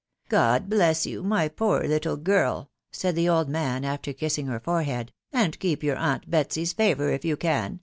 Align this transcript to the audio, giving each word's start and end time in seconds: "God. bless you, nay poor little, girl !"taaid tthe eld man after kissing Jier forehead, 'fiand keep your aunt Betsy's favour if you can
"God. 0.29 0.67
bless 0.67 1.05
you, 1.05 1.21
nay 1.23 1.47
poor 1.47 1.83
little, 1.83 2.17
girl 2.17 2.71
!"taaid 2.91 3.13
tthe 3.13 3.27
eld 3.27 3.49
man 3.49 3.85
after 3.85 4.13
kissing 4.13 4.47
Jier 4.47 4.59
forehead, 4.59 5.11
'fiand 5.31 5.59
keep 5.59 5.83
your 5.83 5.97
aunt 5.97 6.27
Betsy's 6.27 6.73
favour 6.73 7.11
if 7.11 7.23
you 7.23 7.37
can 7.37 7.79